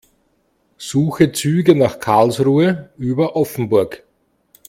[0.79, 4.01] Suche Züge nach Karlsruhe über Offenburg.